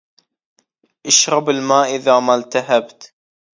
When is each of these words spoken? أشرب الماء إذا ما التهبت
أشرب 1.07 1.49
الماء 1.49 1.95
إذا 1.95 2.19
ما 2.19 2.35
التهبت 2.35 3.13